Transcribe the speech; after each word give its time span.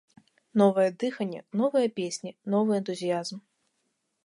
Новае 0.61 0.85
дыханне, 1.03 1.41
новыя 1.61 1.87
песні, 2.01 2.35
новы 2.55 2.71
энтузіязм. 2.81 3.37